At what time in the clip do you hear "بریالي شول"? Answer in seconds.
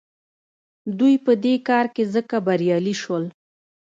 2.47-3.23